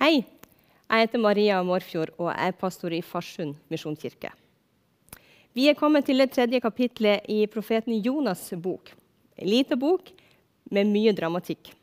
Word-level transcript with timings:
Hei, 0.00 0.22
jeg 0.88 1.02
heter 1.04 1.20
Maria 1.20 1.58
Morfjord 1.60 2.14
og 2.16 2.30
er 2.32 2.54
pastor 2.56 2.94
i 2.96 3.02
Farsund 3.04 3.58
misjonskirke. 3.68 4.30
Vi 5.52 5.66
er 5.68 5.76
kommet 5.76 6.06
til 6.08 6.22
det 6.22 6.30
tredje 6.32 6.56
kapitlet 6.64 7.28
i 7.28 7.42
profeten 7.52 7.98
Jonas' 8.00 8.56
bok. 8.56 8.94
En 9.36 9.50
liten 9.52 9.76
bok 9.76 10.08
med 10.72 10.88
mye 10.88 11.12
dramatikk. 11.12 11.74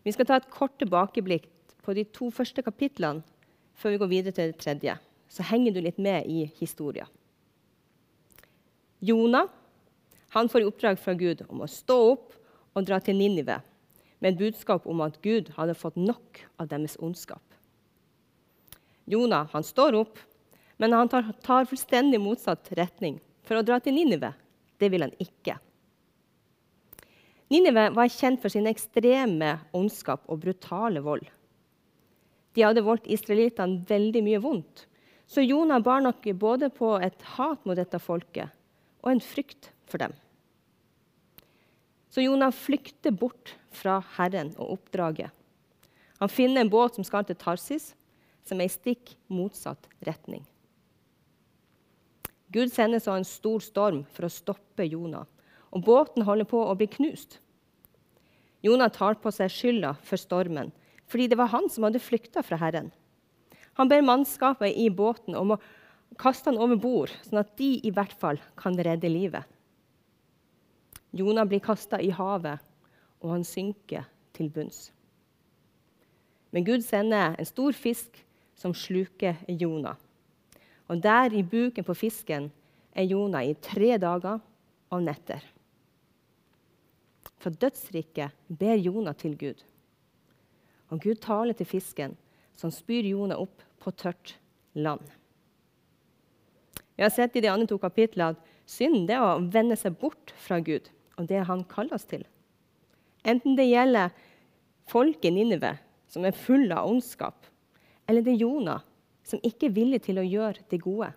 Vi 0.00 0.16
skal 0.16 0.30
ta 0.30 0.38
et 0.40 0.48
kort 0.48 0.78
tilbakeblikk 0.80 1.50
på 1.84 1.92
de 1.98 2.06
to 2.08 2.30
første 2.32 2.64
kapitlene 2.64 3.20
før 3.76 3.92
vi 3.92 4.00
går 4.06 4.12
videre 4.14 4.38
til 4.38 4.54
det 4.54 4.60
tredje. 4.64 4.96
Så 5.28 5.44
henger 5.52 5.76
du 5.76 5.84
litt 5.84 6.00
med 6.00 6.32
i 6.32 6.46
historien. 6.62 7.12
Jonah 9.04 9.52
han 10.32 10.48
får 10.48 10.64
i 10.64 10.70
oppdrag 10.72 10.96
fra 10.96 11.12
Gud 11.12 11.44
om 11.50 11.60
å 11.60 11.68
stå 11.68 12.00
opp 12.14 12.32
og 12.72 12.88
dra 12.88 13.04
til 13.04 13.20
Ninive 13.20 13.60
med 14.20 14.32
et 14.32 14.38
budskap 14.38 14.86
om 14.88 15.00
at 15.04 15.20
Gud 15.24 15.52
hadde 15.56 15.76
fått 15.76 15.96
nok 16.00 16.44
av 16.60 16.68
deres 16.72 16.96
ondskap. 17.00 17.42
Jonah 19.10 19.48
han 19.52 19.66
står 19.66 19.98
opp, 19.98 20.18
men 20.80 20.94
han 20.96 21.10
tar, 21.10 21.32
tar 21.42 21.68
fullstendig 21.68 22.20
motsatt 22.22 22.70
retning 22.78 23.18
for 23.44 23.58
å 23.58 23.64
dra 23.66 23.80
til 23.82 23.96
Ninive. 23.96 24.32
Det 24.80 24.88
vil 24.92 25.04
han 25.04 25.12
ikke. 25.20 25.58
Ninive 27.50 27.88
var 27.96 28.12
kjent 28.14 28.40
for 28.40 28.52
sin 28.52 28.68
ekstreme 28.70 29.56
ondskap 29.76 30.22
og 30.30 30.44
brutale 30.44 31.02
vold. 31.02 31.26
De 32.54 32.62
hadde 32.64 32.84
voldt 32.86 33.08
israelittene 33.10 33.82
veldig 33.88 34.22
mye 34.26 34.40
vondt, 34.42 34.86
så 35.30 35.42
Jonah 35.42 35.82
bar 35.82 36.02
nok 36.02 36.24
både 36.38 36.70
på 36.74 36.96
et 37.02 37.22
hat 37.36 37.66
mot 37.66 37.78
dette 37.78 37.98
folket 38.02 38.50
og 39.02 39.12
en 39.12 39.22
frykt 39.22 39.70
for 39.90 40.02
dem. 40.02 40.14
Så 42.10 42.24
Jonah 42.24 42.50
flykter 42.54 43.14
bort 43.14 43.54
fra 43.70 44.00
Herren 44.16 44.50
og 44.58 44.78
oppdraget. 44.78 45.30
Han 46.18 46.28
finner 46.28 46.64
en 46.64 46.72
båt 46.72 46.98
som 46.98 47.06
skal 47.06 47.24
til 47.24 47.38
Tarsis, 47.38 47.92
som 48.46 48.60
er 48.60 48.68
i 48.68 48.72
stikk 48.72 49.14
motsatt 49.32 49.88
retning. 50.06 50.42
Gud 52.50 52.72
sender 52.74 52.98
så 53.02 53.14
en 53.14 53.26
stor 53.26 53.62
storm 53.62 54.02
for 54.10 54.26
å 54.26 54.32
stoppe 54.32 54.86
Jonah, 54.88 55.28
og 55.70 55.84
båten 55.86 56.26
holder 56.26 56.48
på 56.50 56.62
å 56.66 56.74
bli 56.78 56.88
knust. 56.90 57.38
Jonah 58.66 58.90
tar 58.92 59.20
på 59.22 59.30
seg 59.32 59.52
skylda 59.52 59.94
for 60.04 60.20
stormen 60.20 60.72
fordi 61.10 61.26
det 61.26 61.38
var 61.40 61.50
han 61.50 61.64
som 61.66 61.82
hadde 61.82 61.98
flykta 61.98 62.42
fra 62.46 62.54
Herren. 62.60 62.92
Han 63.74 63.88
ber 63.90 64.04
mannskapet 64.06 64.76
i 64.78 64.84
båten 64.94 65.34
om 65.34 65.56
å 65.56 65.60
kaste 66.20 66.52
han 66.52 66.60
over 66.62 66.78
bord, 66.78 67.10
sånn 67.26 67.40
at 67.42 67.50
de 67.58 67.80
i 67.82 67.90
hvert 67.90 68.14
fall 68.14 68.38
kan 68.60 68.78
redde 68.78 69.10
livet. 69.10 69.42
Jonah 71.10 71.48
blir 71.50 71.62
kasta 71.64 71.98
i 71.98 72.12
havet, 72.14 72.62
og 73.18 73.34
han 73.34 73.42
synker 73.46 74.06
til 74.36 74.52
bunns. 74.54 74.92
Men 76.54 76.66
Gud 76.66 76.86
sender 76.86 77.34
en 77.34 77.48
stor 77.48 77.74
fisk 77.74 78.22
som 78.60 78.74
sluker 78.76 79.40
Jonah. 79.48 79.96
Og 80.90 81.00
der 81.00 81.32
i 81.32 81.42
buken 81.46 81.86
på 81.86 81.96
fisken 81.96 82.50
er 82.92 83.08
Jonah 83.08 83.46
i 83.46 83.54
tre 83.54 83.96
dager 84.02 84.40
og 84.90 85.02
netter. 85.06 85.40
Fra 87.40 87.50
dødsriket 87.50 88.36
ber 88.48 88.76
Jonah 88.76 89.16
til 89.16 89.38
Gud. 89.38 89.64
Og 90.90 91.00
Gud 91.00 91.22
taler 91.22 91.56
til 91.56 91.66
fisken, 91.66 92.16
som 92.58 92.72
spyr 92.74 93.06
Jonah 93.08 93.40
opp 93.40 93.62
på 93.80 93.94
tørt 93.96 94.34
land. 94.74 95.00
Vi 96.96 97.06
har 97.06 97.12
sett 97.14 97.36
i 97.38 97.40
de 97.40 97.48
andre 97.48 97.70
to 97.70 97.78
kapitlene 97.80 98.34
at 98.34 98.48
synd 98.68 99.08
er 99.08 99.22
å 99.24 99.38
vende 99.40 99.78
seg 99.78 99.96
bort 99.96 100.34
fra 100.36 100.58
Gud 100.60 100.90
og 101.16 101.28
det 101.30 101.44
han 101.48 101.62
kaller 101.68 101.96
oss 101.96 102.08
til. 102.08 102.26
Enten 103.24 103.56
det 103.56 103.68
gjelder 103.68 104.12
folket 104.88 105.32
Ninive, 105.32 105.74
som 106.10 106.24
er 106.26 106.36
full 106.36 106.70
av 106.72 106.88
ondskap, 106.88 107.46
eller 108.10 108.24
det 108.26 108.34
er 108.34 108.42
Jonah, 108.42 108.82
som 109.22 109.42
ikke 109.46 109.68
er 109.68 109.76
villig 109.76 110.00
til 110.08 110.18
å 110.18 110.26
gjøre 110.26 110.64
det 110.70 110.80
gode. 110.82 111.12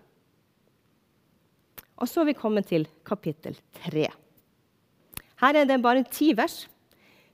Og 1.98 2.10
så 2.10 2.22
er 2.22 2.30
vi 2.30 2.36
kommet 2.38 2.68
til 2.70 2.86
kapittel 3.06 3.56
tre. 3.82 4.06
Her 5.42 5.58
er 5.58 5.66
det 5.66 5.80
bare 5.82 6.06
ti 6.06 6.30
vers. 6.36 6.68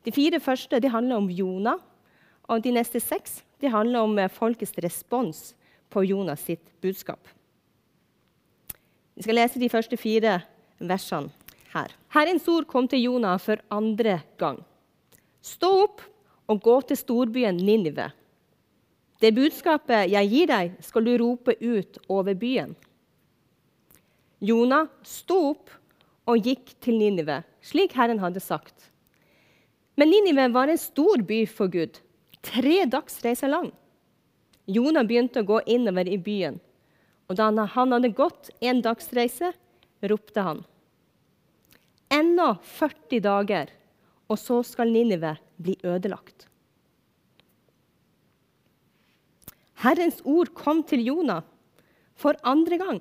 De 0.04 0.12
fire 0.12 0.41
første 0.41 0.81
de 0.81 0.88
handler 0.88 1.21
om 1.21 1.28
Jonah, 1.28 1.81
og 2.48 2.65
de 2.65 2.72
neste 2.72 3.03
seks 3.04 3.43
de 3.60 3.69
handler 3.71 4.06
om 4.06 4.16
eh, 4.19 4.32
folkets 4.32 4.72
respons 4.81 5.50
på 5.92 6.06
Jonas 6.09 6.47
sitt 6.48 6.65
budskap. 6.81 7.21
Vi 9.15 9.27
skal 9.27 9.37
lese 9.37 9.60
de 9.60 9.69
første 9.69 9.98
fire 10.00 10.38
versene 10.81 11.28
her. 11.75 11.92
Herrens 12.15 12.48
ord 12.48 12.66
kom 12.71 12.88
til 12.88 13.04
Jonah 13.04 13.37
for 13.42 13.60
andre 13.71 14.22
gang. 14.41 14.62
Stå 15.44 15.71
opp 15.84 16.00
og 16.50 16.62
gå 16.65 16.81
til 16.88 16.98
storbyen 16.98 17.60
Ninive 17.60 18.09
det 19.20 19.34
budskapet 19.36 20.08
jeg 20.12 20.31
gir 20.32 20.48
deg, 20.48 20.76
skal 20.81 21.04
du 21.04 21.12
rope 21.20 21.54
ut 21.60 21.98
over 22.08 22.36
byen. 22.38 22.72
Jonah 24.41 24.88
sto 25.04 25.36
opp 25.50 25.72
og 26.31 26.47
gikk 26.47 26.72
til 26.81 26.97
Ninive, 26.97 27.42
slik 27.60 27.92
Herren 27.98 28.22
hadde 28.22 28.41
sagt. 28.41 28.88
Men 30.00 30.09
Ninive 30.09 30.48
var 30.54 30.72
en 30.72 30.80
stor 30.80 31.20
by 31.28 31.42
for 31.44 31.69
Gud, 31.69 32.00
tre 32.41 32.86
dagsreiser 32.88 33.53
lang. 33.53 33.69
Jonah 34.70 35.04
begynte 35.04 35.42
å 35.42 35.48
gå 35.48 35.60
innover 35.69 36.09
i 36.09 36.16
byen, 36.16 36.56
og 37.28 37.36
da 37.36 37.50
han 37.50 37.92
hadde 37.92 38.14
gått 38.16 38.48
en 38.64 38.80
dagsreise, 38.84 39.53
ropte 40.00 40.44
han. 40.47 40.64
Ennå 42.10 42.54
40 42.64 43.20
dager, 43.22 43.69
og 44.30 44.38
så 44.41 44.62
skal 44.66 44.88
Ninive 44.91 45.36
bli 45.60 45.76
ødelagt. 45.84 46.50
Herrens 49.80 50.20
ord 50.28 50.52
kom 50.56 50.82
til 50.84 51.02
Jonah 51.06 51.42
for 52.18 52.36
andre 52.44 52.78
gang. 52.80 53.00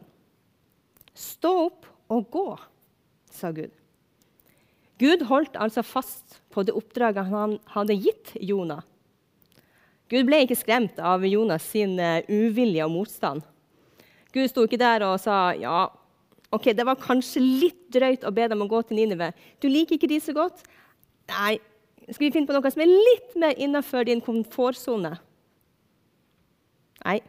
Stå 1.12 1.52
opp 1.66 1.88
og 2.10 2.30
gå, 2.32 2.48
sa 3.32 3.52
Gud. 3.56 3.74
Gud 5.00 5.24
holdt 5.30 5.56
altså 5.60 5.84
fast 5.84 6.40
på 6.52 6.64
det 6.68 6.76
oppdraget 6.76 7.30
han 7.32 7.58
hadde 7.74 8.00
gitt 8.00 8.34
Jonah. 8.44 8.82
Gud 10.10 10.26
ble 10.28 10.42
ikke 10.44 10.58
skremt 10.58 10.98
av 11.00 11.24
Jonas 11.28 11.68
sin 11.70 12.00
eh, 12.02 12.26
uvilje 12.28 12.84
og 12.88 12.96
motstand. 12.96 13.44
Gud 14.34 14.50
sto 14.50 14.66
ikke 14.66 14.80
der 14.82 15.06
og 15.06 15.20
sa 15.22 15.54
ja, 15.58 15.86
ok, 16.52 16.72
det 16.76 16.86
var 16.88 17.00
kanskje 17.00 17.44
litt 17.44 17.82
drøyt 17.94 18.26
å 18.26 18.34
be 18.34 18.48
dem 18.50 18.66
å 18.66 18.70
gå 18.70 18.82
til 18.88 19.00
Ninive. 19.00 19.32
Du 19.62 19.70
liker 19.70 19.98
ikke 19.98 20.10
de 20.10 20.20
så 20.24 20.36
godt? 20.36 20.64
Nei, 21.30 21.60
skal 22.10 22.26
vi 22.26 22.34
finne 22.34 22.50
på 22.50 22.56
noe 22.56 22.74
som 22.74 22.84
er 22.84 22.90
litt 22.90 23.36
mer 23.40 23.58
innafor 23.62 24.08
din 24.10 24.24
komfortsone? 24.26 25.14
Nei. 27.06 27.20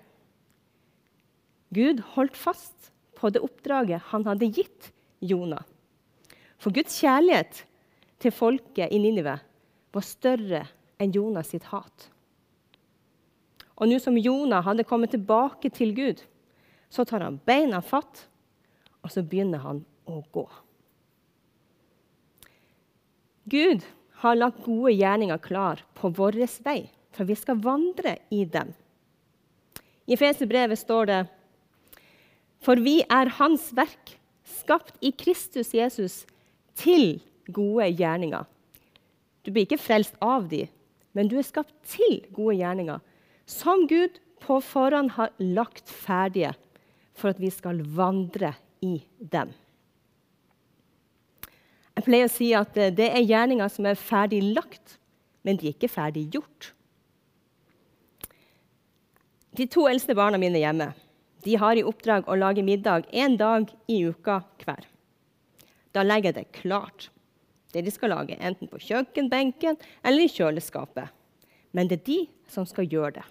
Gud 1.70 2.02
holdt 2.14 2.38
fast 2.38 2.90
på 3.18 3.30
det 3.30 3.42
oppdraget 3.44 4.10
han 4.10 4.26
hadde 4.26 4.48
gitt 4.50 4.90
Jonah. 5.20 5.62
For 6.60 6.74
Guds 6.74 6.98
kjærlighet 7.00 7.62
til 8.20 8.34
folket 8.34 8.92
i 8.92 8.98
Ninive 9.00 9.36
var 9.94 10.06
større 10.06 10.64
enn 11.00 11.14
Jonas 11.14 11.52
sitt 11.52 11.68
hat. 11.70 12.08
Og 13.80 13.88
nå 13.88 13.96
som 14.02 14.18
Jonah 14.20 14.64
hadde 14.66 14.84
kommet 14.84 15.14
tilbake 15.14 15.70
til 15.72 15.94
Gud, 15.96 16.20
så 16.92 17.06
tar 17.08 17.24
han 17.24 17.38
beina 17.46 17.80
fatt, 17.80 18.26
og 19.00 19.12
så 19.14 19.22
begynner 19.24 19.62
han 19.64 19.80
å 20.10 20.20
gå. 20.34 20.44
Gud 23.50 23.86
har 24.20 24.36
lagt 24.36 24.60
gode 24.66 24.92
gjerninger 24.92 25.40
klar 25.40 25.80
på 25.96 26.10
vår 26.12 26.36
vei, 26.66 26.82
for 27.16 27.24
vi 27.24 27.36
skal 27.38 27.62
vandre 27.64 28.18
i 28.30 28.44
dem. 28.44 28.74
I 30.10 30.18
Feserbrevet 30.18 30.80
står 30.80 31.10
det 31.10 31.20
For 32.64 32.80
vi 32.82 33.00
er 33.06 33.30
Hans 33.38 33.70
verk, 33.76 34.16
skapt 34.42 34.96
i 35.00 35.12
Kristus 35.14 35.70
Jesus 35.74 36.24
til 36.78 37.20
gode 37.54 37.86
gjerninger. 37.94 38.42
Du 39.46 39.52
blir 39.52 39.68
ikke 39.68 39.80
frelst 39.80 40.18
av 40.20 40.48
dem, 40.50 40.68
men 41.14 41.30
du 41.30 41.38
er 41.38 41.46
skapt 41.46 41.74
til 41.88 42.20
gode 42.34 42.58
gjerninger, 42.58 42.98
som 43.46 43.86
Gud 43.90 44.18
på 44.42 44.58
forhånd 44.64 45.14
har 45.16 45.32
lagt 45.38 45.90
ferdige 45.90 46.52
for 47.16 47.32
at 47.32 47.40
vi 47.40 47.50
skal 47.52 47.82
vandre 47.96 48.54
i 48.82 49.00
dem. 49.18 49.52
Jeg 51.96 52.06
pleier 52.06 52.30
å 52.30 52.32
si 52.32 52.50
at 52.56 52.76
det 52.96 53.10
er 53.10 53.26
gjerninger 53.26 53.68
som 53.72 53.88
er 53.90 53.98
ferdig 53.98 54.40
lagt, 54.54 54.96
men 55.44 55.58
de 55.60 55.68
er 55.68 55.74
ikke 55.74 55.90
ferdig 55.90 56.28
gjort. 56.32 56.70
De 59.60 59.66
to 59.68 59.82
eldste 59.90 60.14
barna 60.16 60.38
mine 60.40 60.56
hjemme 60.56 60.86
de 61.44 61.56
har 61.60 61.76
i 61.76 61.82
oppdrag 61.84 62.28
å 62.28 62.36
lage 62.36 62.62
middag 62.64 63.10
én 63.12 63.34
dag 63.40 63.68
i 63.88 63.98
uka 64.08 64.38
hver. 64.62 64.86
Da 65.92 66.04
legger 66.04 66.30
jeg 66.30 66.36
det 66.38 66.60
klart, 66.62 67.08
det 67.72 67.82
de 67.84 67.92
skal 67.92 68.12
lage, 68.14 68.38
enten 68.40 68.70
på 68.70 68.80
kjøkkenbenken 68.80 69.76
eller 70.00 70.24
i 70.24 70.32
kjøleskapet. 70.32 71.12
Men 71.76 71.88
det 71.88 72.00
er 72.00 72.06
de 72.08 72.18
som 72.48 72.64
skal 72.68 72.88
gjøre 72.88 73.18
det. 73.18 73.26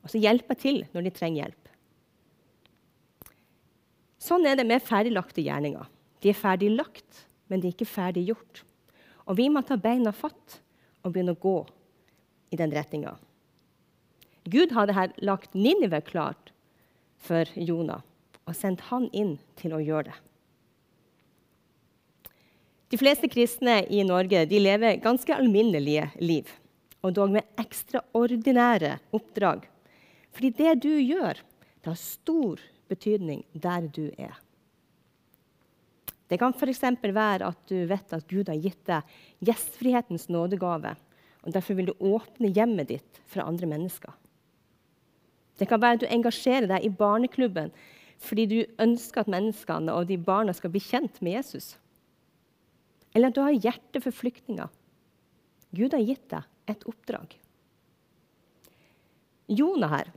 Og 0.00 0.12
så 0.12 0.20
hjelper 0.22 0.56
jeg 0.56 0.64
til 0.64 0.80
når 0.94 1.08
de 1.08 1.14
trenger 1.20 1.42
hjelp. 1.42 1.70
Sånn 4.24 4.48
er 4.48 4.56
det 4.56 4.68
med 4.68 4.84
ferdiglagte 4.84 5.44
gjerninger. 5.44 5.84
De 6.24 6.32
er 6.32 6.36
ferdiglagt, 6.36 7.24
men 7.48 7.60
de 7.60 7.68
er 7.68 7.76
ikke 7.76 7.92
ferdiggjort. 7.92 8.64
Og 9.28 9.36
vi 9.36 9.48
må 9.52 9.60
ta 9.64 9.76
beina 9.76 10.16
fatt 10.16 10.62
og 11.04 11.12
begynne 11.12 11.36
å 11.36 11.42
gå 11.44 11.58
i 12.52 12.60
den 12.60 12.72
retninga. 12.72 13.18
Gud 14.48 14.72
hadde 14.76 14.96
her 14.96 15.12
lagt 15.24 15.54
Ninive 15.54 16.00
klart 16.06 16.52
for 17.20 17.48
Jonah 17.54 18.04
og 18.48 18.56
sendt 18.56 18.86
han 18.88 19.08
inn 19.12 19.36
til 19.60 19.74
å 19.76 19.82
gjøre 19.82 20.08
det. 20.08 20.16
De 22.88 22.96
fleste 22.96 23.28
kristne 23.28 23.82
i 23.92 24.00
Norge 24.08 24.46
lever 24.48 25.00
ganske 25.04 25.34
alminnelige 25.34 26.06
liv, 26.24 26.48
og 27.04 27.12
dog 27.18 27.34
med 27.34 27.44
ekstraordinære 27.60 28.94
oppdrag. 29.12 29.66
Fordi 30.32 30.50
det 30.56 30.72
du 30.86 30.94
gjør, 30.96 31.36
det 31.36 31.90
har 31.90 32.00
stor 32.00 32.62
betydning 32.88 33.42
der 33.52 33.90
du 33.92 34.06
er. 34.16 34.32
Det 36.28 36.38
kan 36.40 36.56
f.eks. 36.56 36.80
være 37.02 37.44
at 37.44 37.60
du 37.68 37.76
vet 37.88 38.16
at 38.16 38.24
Gud 38.28 38.48
har 38.48 38.56
gitt 38.60 38.80
deg 38.88 39.12
gjestfrihetens 39.44 40.28
nådegave. 40.32 40.94
og 41.44 41.52
Derfor 41.52 41.76
vil 41.76 41.92
du 41.92 41.94
åpne 42.00 42.52
hjemmet 42.52 42.88
ditt 42.88 43.20
for 43.28 43.44
andre 43.44 43.68
mennesker. 43.68 44.12
Det 45.58 45.68
kan 45.68 45.82
være 45.82 45.98
at 45.98 46.04
du 46.04 46.10
engasjerer 46.10 46.68
deg 46.70 46.86
i 46.86 46.94
barneklubben 46.94 47.72
fordi 48.18 48.48
du 48.50 48.56
ønsker 48.82 49.22
at 49.22 49.30
menneskene 49.30 49.94
og 49.94 50.08
de 50.08 50.16
barna 50.18 50.50
skal 50.56 50.72
bli 50.74 50.80
kjent 50.82 51.20
med 51.22 51.36
Jesus. 51.36 51.76
Eller 53.14 53.30
at 53.30 53.36
du 53.36 53.44
har 53.44 53.54
hjerte 53.54 54.02
for 54.02 54.14
flyktninger. 54.14 54.66
Gud 55.70 55.94
har 55.94 56.02
gitt 56.02 56.24
deg 56.32 56.72
et 56.72 56.82
oppdrag. 56.88 57.36
Jonah 59.48 59.92
her, 59.94 60.10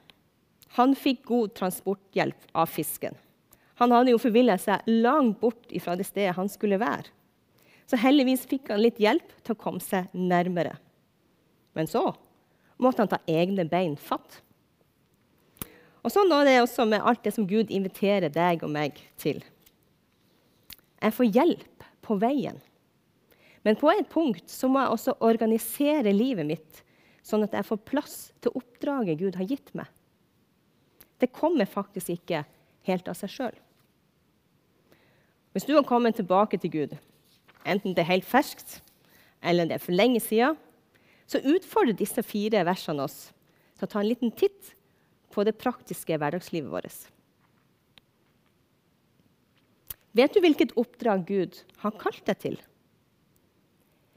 han 0.79 0.95
fikk 0.97 1.23
god 1.29 1.53
transporthjelp 1.59 2.49
av 2.57 2.71
fisken. 2.71 3.15
Han 3.79 3.93
hadde 3.95 4.13
jo 4.13 4.21
forvilla 4.21 4.57
seg 4.61 4.87
langt 4.89 5.39
bort 5.41 5.71
fra 5.83 5.95
det 5.97 6.05
stedet 6.09 6.35
han 6.37 6.49
skulle 6.51 6.79
være. 6.81 7.09
Så 7.89 7.99
heldigvis 7.99 8.45
fikk 8.47 8.69
han 8.71 8.83
litt 8.83 8.99
hjelp 9.01 9.33
til 9.41 9.55
å 9.55 9.59
komme 9.59 9.83
seg 9.83 10.11
nærmere. 10.15 10.77
Men 11.75 11.89
så 11.91 12.11
måtte 12.81 13.03
han 13.03 13.11
ta 13.11 13.19
egne 13.29 13.65
bein 13.67 13.97
fatt. 13.99 14.41
Og 16.01 16.13
Sånn 16.13 16.31
er 16.33 16.47
det 16.47 16.57
også 16.63 16.87
med 16.89 17.03
alt 17.05 17.21
det 17.25 17.33
som 17.35 17.47
Gud 17.47 17.69
inviterer 17.69 18.31
deg 18.33 18.63
og 18.65 18.73
meg 18.73 18.97
til. 19.21 19.41
Jeg 21.01 21.15
får 21.17 21.29
hjelp 21.29 21.85
på 22.05 22.17
veien. 22.21 22.57
Men 23.61 23.77
på 23.77 23.91
et 23.93 24.09
punkt 24.09 24.49
så 24.49 24.69
må 24.69 24.81
jeg 24.81 24.95
også 24.95 25.19
organisere 25.21 26.13
livet 26.13 26.47
mitt 26.49 26.81
sånn 27.25 27.45
at 27.45 27.53
jeg 27.53 27.67
får 27.67 27.83
plass 27.85 28.15
til 28.41 28.55
oppdraget 28.57 29.19
Gud 29.19 29.37
har 29.37 29.49
gitt 29.49 29.69
meg. 29.77 29.85
Det 31.21 31.29
kommer 31.29 31.69
faktisk 31.69 32.09
ikke 32.15 32.43
helt 32.89 33.09
av 33.11 33.17
seg 33.19 33.29
sjøl. 33.29 33.57
Hvis 35.53 35.67
du 35.67 35.75
har 35.75 35.85
kommet 35.85 36.17
tilbake 36.17 36.57
til 36.57 36.73
Gud, 36.73 36.97
enten 37.67 37.93
det 37.93 38.05
er 38.05 38.13
helt 38.15 38.25
ferskt 38.25 38.79
eller 39.45 39.67
det 39.67 39.77
er 39.77 39.83
for 39.83 39.93
lenge 39.93 40.21
sida, 40.23 40.53
så 41.29 41.41
utfordrer 41.45 41.97
disse 41.97 42.23
fire 42.25 42.63
versene 42.65 43.05
oss 43.05 43.29
til 43.77 43.85
å 43.85 43.91
ta 43.91 44.01
en 44.01 44.09
liten 44.09 44.33
titt 44.33 44.73
på 45.31 45.45
det 45.47 45.57
praktiske 45.59 46.17
hverdagslivet 46.19 46.71
vårt. 46.71 47.07
Vet 50.17 50.33
du 50.35 50.41
hvilket 50.43 50.75
oppdrag 50.79 51.23
Gud 51.27 51.61
har 51.83 51.95
kalt 51.99 52.23
deg 52.27 52.39
til? 52.43 52.57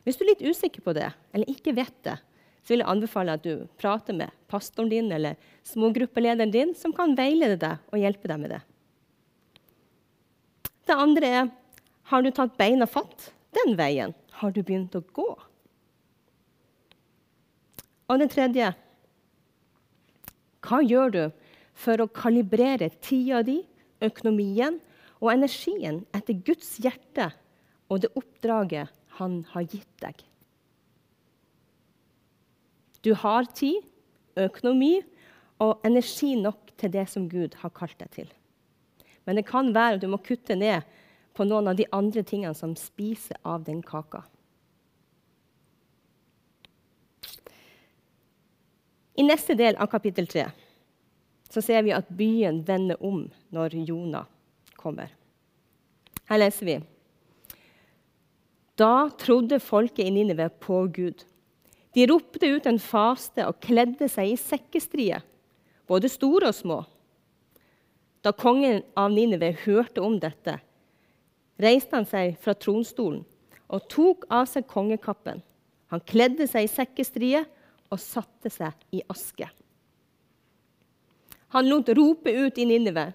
Hvis 0.05 0.19
du 0.19 0.25
er 0.25 0.33
litt 0.35 0.45
usikker 0.45 0.83
på 0.85 0.93
det, 0.97 1.09
eller 1.33 1.51
ikke 1.51 1.75
vet 1.77 1.95
det, 2.05 2.19
så 2.65 2.73
vil 2.73 2.83
jeg 2.83 2.91
anbefale 2.91 3.37
at 3.37 3.45
du 3.45 3.67
prater 3.81 4.17
med 4.17 4.33
pastoren 4.51 4.91
din 4.91 5.11
eller 5.13 5.39
smågruppelederen 5.69 6.53
din, 6.53 6.75
som 6.77 6.93
kan 6.97 7.15
veilede 7.17 7.59
deg 7.61 7.93
og 7.93 8.01
hjelpe 8.01 8.31
deg 8.31 8.41
med 8.41 8.55
det. 8.57 8.61
Det 10.85 10.97
andre 11.01 11.31
er 11.41 11.51
har 12.11 12.25
du 12.25 12.31
tatt 12.35 12.57
beina 12.61 12.89
fatt 12.89 13.31
den 13.57 13.77
veien? 13.79 14.13
Har 14.41 14.53
du 14.53 14.61
begynt 14.63 14.97
å 14.99 15.05
gå? 15.15 15.29
Og 18.05 18.21
det 18.21 18.29
tredje 18.35 18.73
hva 20.65 20.81
gjør 20.85 21.15
du 21.15 21.23
for 21.77 22.01
å 22.01 22.11
kalibrere 22.11 22.91
tida 23.05 23.43
di, 23.47 23.61
økonomien 24.05 24.79
og 25.21 25.33
energien 25.33 26.03
etter 26.17 26.37
Guds 26.47 26.77
hjerte 26.83 27.31
og 27.93 28.03
det 28.05 28.13
oppdraget 28.19 28.93
han 29.19 29.43
har 29.53 29.67
gitt 29.69 29.91
deg? 30.03 30.23
Du 33.05 33.13
har 33.21 33.45
tid, 33.53 33.83
økonomi 34.41 35.03
og 35.63 35.85
energi 35.87 36.35
nok 36.41 36.73
til 36.81 36.93
det 36.95 37.05
som 37.13 37.29
Gud 37.29 37.59
har 37.61 37.73
kalt 37.77 37.99
deg 38.01 38.11
til. 38.17 38.31
Men 39.25 39.39
det 39.39 39.47
kan 39.49 39.73
være 39.75 39.99
at 39.99 40.05
du 40.05 40.09
må 40.11 40.21
kutte 40.25 40.57
ned 40.57 40.85
på 41.37 41.47
noen 41.49 41.71
av 41.73 41.79
de 41.79 41.87
andre 41.93 42.25
tingene 42.27 42.57
som 42.57 42.75
spiser 42.79 43.39
av 43.45 43.65
den 43.67 43.83
kaka. 43.85 44.25
I 49.15 49.23
neste 49.23 49.55
del 49.55 49.77
av 49.79 49.91
kapittel 49.93 50.27
3 50.27 50.49
så 51.55 51.63
ser 51.63 51.85
vi 51.87 51.93
at 51.95 52.09
byen 52.11 52.63
vender 52.67 52.99
om 53.05 53.29
når 53.55 53.77
Jonah 53.87 54.27
kommer. 54.75 55.13
Her 56.27 56.41
leser 56.41 56.67
vi. 56.67 56.79
Da 58.75 59.07
trodde 59.21 59.61
folket 59.63 60.09
i 60.09 60.11
Ninive 60.11 60.49
på 60.59 60.81
Gud. 60.91 61.23
De 61.95 62.07
ropte 62.11 62.49
ut 62.57 62.67
en 62.67 62.81
faste 62.83 63.45
og 63.47 63.61
kledde 63.63 64.09
seg 64.11 64.33
i 64.33 64.41
sekkestrie, 64.41 65.21
både 65.87 66.11
store 66.11 66.51
og 66.51 66.59
små. 66.59 66.81
Da 68.25 68.33
kongen 68.35 68.83
av 68.99 69.13
Ninive 69.15 69.53
hørte 69.63 70.03
om 70.03 70.19
dette, 70.19 70.57
reiste 71.63 71.95
han 71.95 72.09
seg 72.09 72.35
fra 72.43 72.57
tronstolen 72.59 73.23
og 73.71 73.87
tok 73.93 74.27
av 74.33 74.49
seg 74.51 74.67
kongekappen. 74.67 75.39
Han 75.93 76.03
kledde 76.03 76.49
seg 76.51 76.67
i 76.67 76.73
sekkestrie 76.73 77.45
og 77.95 78.03
satte 78.03 78.51
seg 78.51 78.75
i 78.95 79.03
aske. 79.13 79.47
Han 81.55 81.69
lot 81.71 81.93
rope 81.95 82.33
ut 82.35 82.59
i 82.59 82.67
Ninive, 82.67 83.13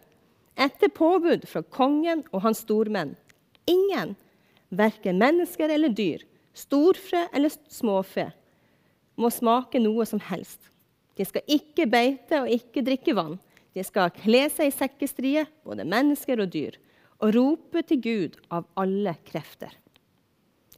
etter 0.60 0.92
påbud 0.96 1.44
fra 1.48 1.62
kongen 1.64 2.24
og 2.32 2.44
hans 2.46 2.64
stormenn. 2.64 3.14
Ingen, 3.68 4.16
verken 4.72 5.20
mennesker 5.20 5.72
eller 5.76 5.92
dyr, 5.92 6.24
storfe 6.56 7.26
eller 7.36 7.52
småfe, 7.72 8.30
må 9.20 9.32
smake 9.34 9.82
noe 9.84 10.08
som 10.08 10.22
helst. 10.24 10.62
De 11.20 11.28
skal 11.28 11.44
ikke 11.52 11.88
beite 11.92 12.40
og 12.40 12.52
ikke 12.54 12.84
drikke 12.88 13.16
vann. 13.18 13.36
De 13.76 13.84
skal 13.84 14.14
kle 14.16 14.46
seg 14.52 14.72
i 14.72 14.76
sekkestrie, 14.76 15.44
både 15.68 15.84
mennesker 15.88 16.40
og 16.40 16.54
dyr, 16.56 16.80
og 17.20 17.36
rope 17.36 17.84
til 17.84 18.00
Gud 18.04 18.40
av 18.56 18.64
alle 18.80 19.18
krefter. 19.28 19.74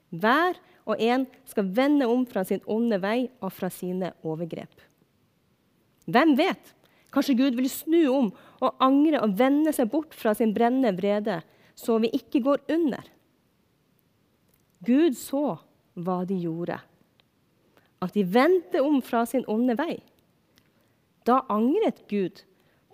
Hver 0.10 0.58
og 0.86 1.00
en 1.02 1.26
skal 1.50 1.70
vende 1.76 2.08
om 2.10 2.26
fra 2.28 2.44
sin 2.48 2.62
onde 2.70 2.98
vei 3.02 3.30
og 3.42 3.52
fra 3.54 3.70
sine 3.74 4.14
overgrep. 4.26 4.74
Hvem 6.12 6.36
vet? 6.40 6.74
Kanskje 7.12 7.38
Gud 7.38 7.58
vil 7.60 7.70
snu 7.70 8.02
om 8.12 8.30
og 8.64 8.84
angre 8.84 9.22
og 9.24 9.36
vende 9.40 9.74
seg 9.76 9.90
bort 9.92 10.16
fra 10.18 10.34
sin 10.38 10.54
brennende 10.56 10.94
vrede, 10.98 11.42
så 11.76 11.98
vi 12.02 12.12
ikke 12.16 12.44
går 12.46 12.64
under. 12.72 13.04
Gud 14.86 15.18
så 15.20 15.60
hva 15.94 16.22
de 16.26 16.38
gjorde, 16.42 16.78
at 18.02 18.16
de 18.16 18.24
vendte 18.26 18.82
om 18.82 19.02
fra 19.06 19.26
sin 19.30 19.44
onde 19.52 19.76
vei. 19.78 20.00
Da 21.28 21.44
angret 21.54 22.02
Gud 22.10 22.42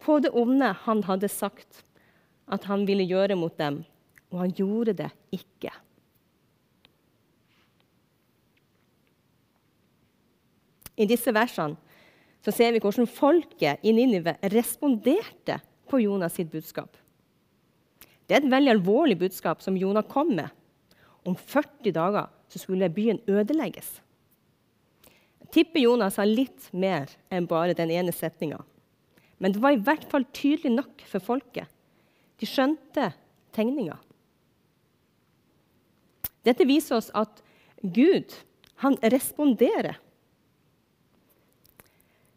på 0.04 0.18
det 0.24 0.34
onde 0.36 0.74
han 0.84 1.04
hadde 1.08 1.30
sagt 1.32 1.84
at 2.52 2.68
han 2.68 2.86
ville 2.88 3.06
gjøre 3.08 3.38
mot 3.40 3.56
dem, 3.60 3.84
og 4.32 4.42
han 4.44 4.56
gjorde 4.56 4.96
det 4.98 5.12
ikke. 5.36 5.72
I 10.98 11.06
disse 11.10 11.32
versene 11.34 11.78
så 12.46 12.54
ser 12.54 12.74
vi 12.74 12.82
hvordan 12.82 13.10
folket 13.10 13.84
i 13.86 13.94
Ninive 13.96 14.38
responderte 14.54 15.60
på 15.90 16.00
Jonas 16.04 16.38
sitt 16.38 16.50
budskap. 16.52 16.96
Det 18.28 18.36
er 18.36 18.44
et 18.44 18.52
veldig 18.52 18.74
alvorlig 18.76 19.18
budskap 19.20 19.62
som 19.64 19.78
Jonah 19.80 20.06
kom 20.06 20.34
med. 20.36 20.50
Om 21.28 21.36
40 21.36 21.94
dager 21.96 22.30
så 22.52 22.62
skulle 22.62 22.90
byen 22.94 23.20
ødelegges. 23.28 24.00
Jeg 25.44 25.52
tipper 25.56 25.84
Jonas 25.84 26.18
sa 26.20 26.26
litt 26.28 26.68
mer 26.76 27.12
enn 27.32 27.48
bare 27.48 27.76
den 27.76 27.92
ene 27.92 28.14
setninga. 28.16 28.60
Men 29.40 29.54
det 29.54 29.62
var 29.64 29.76
i 29.76 29.82
hvert 29.84 30.08
fall 30.12 30.26
tydelig 30.36 30.74
nok 30.76 31.04
for 31.08 31.24
folket. 31.24 31.68
De 32.40 32.48
skjønte 32.50 33.12
tegninga. 33.56 33.96
Dette 36.48 36.68
viser 36.68 37.00
oss 37.00 37.10
at 37.18 37.42
Gud 37.84 38.34
han 38.84 38.98
responderer 39.04 39.98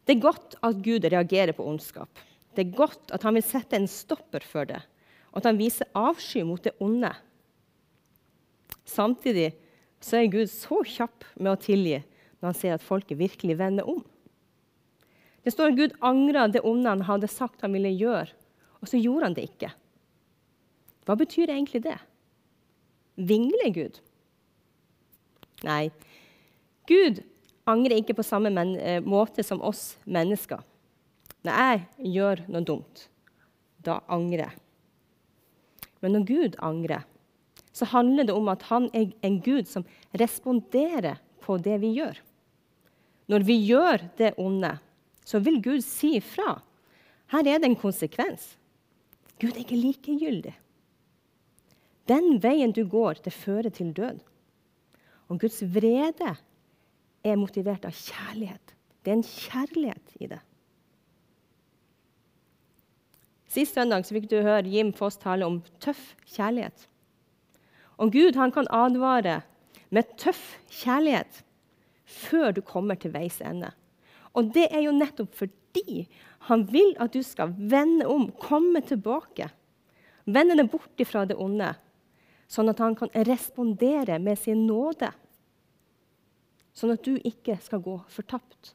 det 0.05 0.15
er 0.15 0.23
godt 0.23 0.55
at 0.65 0.79
Gud 0.83 1.05
reagerer 1.05 1.53
på 1.55 1.65
ondskap. 1.67 2.09
Det 2.55 2.65
er 2.65 2.77
godt 2.77 3.13
at 3.15 3.23
han 3.23 3.37
vil 3.37 3.45
sette 3.45 3.77
en 3.77 3.87
stopper 3.89 4.43
for 4.45 4.67
det, 4.67 4.81
og 5.31 5.41
at 5.41 5.51
han 5.51 5.59
viser 5.59 5.89
avsky 5.95 6.43
mot 6.47 6.63
det 6.63 6.73
onde. 6.83 7.11
Samtidig 8.87 9.51
så 10.01 10.19
er 10.19 10.31
Gud 10.33 10.49
så 10.51 10.81
kjapp 10.83 11.27
med 11.37 11.53
å 11.53 11.61
tilgi 11.61 12.01
når 12.41 12.49
han 12.49 12.57
ser 12.57 12.75
at 12.75 12.83
folket 12.83 13.19
virkelig 13.19 13.55
vender 13.59 13.87
om. 13.87 14.01
Det 15.45 15.53
står 15.53 15.71
at 15.71 15.77
Gud 15.77 15.97
angra 16.05 16.47
det 16.51 16.63
onde 16.67 16.89
han 16.89 17.05
hadde 17.05 17.29
sagt 17.31 17.63
han 17.65 17.73
ville 17.73 17.93
gjøre, 17.93 18.29
og 18.81 18.89
så 18.89 18.99
gjorde 18.99 19.29
han 19.29 19.37
det 19.37 19.47
ikke. 19.49 19.71
Hva 21.05 21.17
betyr 21.17 21.49
egentlig 21.49 21.83
det? 21.85 21.97
Vingler 23.21 23.71
Gud? 23.73 24.01
Nei. 25.65 25.89
Gud 26.89 27.21
angrer 27.71 28.01
ikke 28.01 28.17
på 28.19 28.25
samme 28.25 28.51
eh, 28.77 28.99
måte 29.03 29.43
som 29.45 29.61
oss 29.63 29.95
mennesker. 30.05 30.61
Når 31.41 31.63
jeg 31.63 32.11
gjør 32.17 32.43
noe 32.53 32.65
dumt, 32.67 33.07
da 33.81 34.01
angrer 34.11 34.45
jeg. 34.45 34.59
Men 36.01 36.15
når 36.17 36.27
Gud 36.29 36.57
angrer, 36.61 37.05
så 37.71 37.87
handler 37.89 38.27
det 38.27 38.35
om 38.35 38.49
at 38.51 38.65
han 38.69 38.89
er 38.93 39.11
en 39.25 39.39
Gud 39.41 39.69
som 39.69 39.85
responderer 40.17 41.21
på 41.41 41.57
det 41.61 41.77
vi 41.81 41.93
gjør. 41.97 42.17
Når 43.31 43.45
vi 43.47 43.57
gjør 43.63 44.03
det 44.19 44.33
onde, 44.41 44.73
så 45.25 45.39
vil 45.39 45.61
Gud 45.63 45.85
si 45.85 46.17
ifra. 46.19 46.57
Her 47.31 47.47
er 47.47 47.61
det 47.61 47.69
en 47.69 47.79
konsekvens. 47.79 48.55
Gud 49.39 49.55
er 49.55 49.63
ikke 49.63 49.79
likegyldig. 49.79 50.53
Den 52.09 52.41
veien 52.43 52.73
du 52.75 52.83
går, 52.89 53.21
det 53.23 53.33
fører 53.33 53.71
til 53.71 53.93
død. 53.95 54.19
Og 55.31 55.39
Guds 55.39 55.61
vrede 55.63 56.35
er 57.23 57.37
motivert 57.39 57.85
av 57.85 57.95
kjærlighet. 57.95 58.73
Det 59.01 59.11
er 59.11 59.19
en 59.19 59.27
kjærlighet 59.27 60.15
i 60.21 60.29
det. 60.31 60.39
Sist 63.51 63.75
søndag 63.75 64.07
fikk 64.07 64.29
du 64.31 64.37
høre 64.39 64.69
Jim 64.71 64.93
Foss 64.95 65.19
tale 65.19 65.45
om 65.47 65.59
tøff 65.83 66.13
kjærlighet. 66.23 66.87
Og 67.99 68.13
Gud 68.13 68.37
kan 68.55 68.69
advare 68.71 69.41
med 69.91 70.15
tøff 70.17 70.57
kjærlighet 70.71 71.41
før 72.07 72.55
du 72.55 72.61
kommer 72.63 72.95
til 72.95 73.13
veis 73.13 73.41
ende. 73.43 73.73
Og 74.33 74.53
det 74.55 74.69
er 74.71 74.85
jo 74.85 74.95
nettopp 74.95 75.35
fordi 75.35 76.05
han 76.47 76.63
vil 76.71 76.95
at 77.03 77.13
du 77.13 77.21
skal 77.23 77.51
vende 77.53 78.07
om, 78.09 78.29
komme 78.31 78.81
tilbake. 78.81 79.49
Vende 80.25 80.55
deg 80.57 80.71
bort 80.71 81.03
fra 81.07 81.25
det 81.27 81.35
onde, 81.35 81.73
sånn 82.47 82.71
at 82.71 82.79
han 82.81 82.95
kan 82.97 83.11
respondere 83.27 84.17
med 84.19 84.39
sin 84.39 84.65
nåde. 84.67 85.11
Sånn 86.73 86.93
at 86.93 87.03
du 87.03 87.17
ikke 87.27 87.57
skal 87.61 87.81
gå 87.83 87.97
fortapt. 88.11 88.73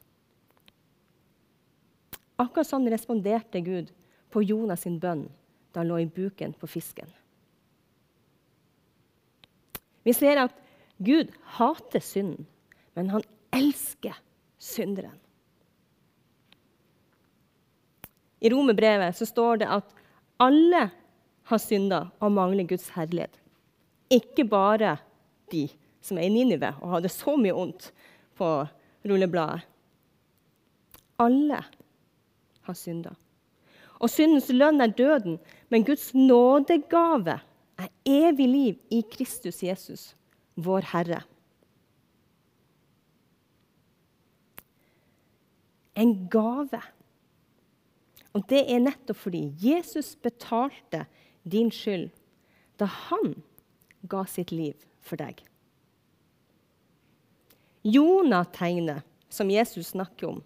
Akkurat 2.37 2.69
sånn 2.69 2.85
responderte 2.91 3.63
Gud 3.65 3.89
på 4.33 4.43
Jonas 4.45 4.85
sin 4.85 4.99
bønn 5.01 5.25
da 5.73 5.81
han 5.81 5.89
lå 5.89 6.01
i 6.03 6.09
buken 6.09 6.53
på 6.57 6.69
fisken. 6.69 7.09
Vi 10.05 10.13
ser 10.15 10.39
at 10.45 10.53
Gud 11.03 11.33
hater 11.57 12.01
synden, 12.01 12.45
men 12.95 13.09
han 13.11 13.25
elsker 13.53 14.15
synderen. 14.61 15.17
I 18.39 18.49
romerbrevet 18.53 19.17
står 19.17 19.63
det 19.63 19.69
at 19.73 19.93
alle 20.41 20.87
har 21.49 21.61
synda 21.61 22.03
og 22.21 22.33
mangler 22.35 22.67
Guds 22.69 22.89
herlighet. 22.93 23.33
Ikke 24.13 24.45
bare 24.47 24.97
de 25.51 25.65
som 26.07 26.19
er 26.19 26.27
i 26.27 26.33
Ninive 26.33 26.73
og 26.81 26.97
hadde 26.97 27.11
så 27.11 27.35
mye 27.39 27.55
ondt 27.55 27.91
på 28.37 28.49
rullebladet. 29.07 29.65
Alle 31.19 31.61
har 32.67 32.77
synda. 32.77 33.15
Og 33.97 34.11
syndens 34.13 34.51
lønn 34.53 34.81
er 34.83 34.93
døden, 34.93 35.39
men 35.73 35.85
Guds 35.85 36.11
nådegave 36.13 37.39
er 37.77 37.89
evig 38.05 38.47
liv 38.49 38.75
i 38.93 39.01
Kristus 39.09 39.63
Jesus, 39.63 40.11
vår 40.55 40.85
Herre. 40.91 41.23
En 45.97 46.13
gave. 46.29 46.81
Og 48.37 48.45
det 48.49 48.61
er 48.69 48.83
nettopp 48.85 49.17
fordi 49.17 49.47
Jesus 49.57 50.13
betalte 50.21 51.07
din 51.41 51.71
skyld 51.73 52.11
da 52.77 52.85
han 52.85 53.33
ga 54.05 54.21
sitt 54.29 54.53
liv 54.53 54.77
for 55.01 55.17
deg. 55.17 55.41
Jonah-tegnet 57.87 59.05
som 59.29 59.51
Jesus 59.51 59.93
snakker 59.93 60.33
om, 60.33 60.41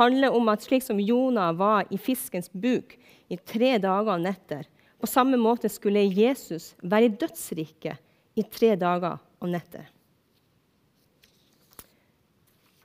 handler 0.00 0.34
om 0.36 0.48
at 0.52 0.64
slik 0.64 0.84
som 0.84 1.00
Jonah 1.00 1.54
var 1.56 1.88
i 1.92 1.98
fiskens 2.00 2.50
buk 2.52 2.96
i 3.28 3.38
tre 3.38 3.76
dager 3.80 4.14
og 4.16 4.24
netter, 4.24 4.66
på 5.00 5.08
samme 5.08 5.38
måte 5.40 5.70
skulle 5.72 6.02
Jesus 6.04 6.74
være 6.82 7.08
i 7.08 7.14
dødsriket 7.22 8.36
i 8.36 8.44
tre 8.44 8.74
dager 8.80 9.16
og 9.40 9.48
netter. 9.52 9.88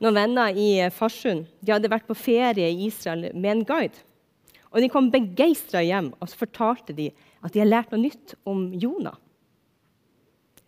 Noen 0.03 0.15
venner 0.17 0.55
i 0.59 0.69
Farsund 0.91 1.45
hadde 1.67 1.91
vært 1.91 2.07
på 2.07 2.17
ferie 2.19 2.67
i 2.71 2.87
Israel 2.87 3.29
med 3.33 3.51
en 3.51 3.67
guide. 3.67 4.03
Og 4.75 4.81
De 4.83 4.89
kom 4.91 5.07
begeistra 5.11 5.79
hjem 5.83 6.11
og 6.19 6.27
så 6.27 6.41
fortalte 6.41 6.95
de 6.95 7.11
at 7.39 7.53
de 7.53 7.61
hadde 7.61 7.71
lært 7.71 7.93
noe 7.93 8.03
nytt 8.03 8.35
om 8.47 8.67
Jonah. 8.75 9.15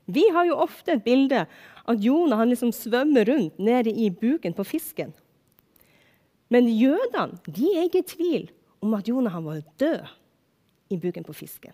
Vi 0.08 0.24
har 0.32 0.48
jo 0.48 0.62
ofte 0.64 0.96
et 0.96 1.04
bilde 1.04 1.42
at 1.88 2.04
Jonah 2.04 2.44
liksom 2.48 2.74
svømmer 2.76 3.28
rundt 3.30 3.60
nede 3.60 3.92
i 3.92 4.10
buken 4.10 4.54
på 4.54 4.66
fisken. 4.68 5.14
Men 6.50 6.70
jødene 6.72 7.40
de 7.48 7.74
er 7.76 7.88
ikke 7.88 8.04
i 8.04 8.12
tvil 8.14 8.48
om 8.84 8.96
at 8.98 9.08
Jonah 9.08 9.38
var 9.44 9.64
død 9.80 10.08
i 10.90 10.98
buken 10.98 11.24
på 11.28 11.36
fisken. 11.36 11.74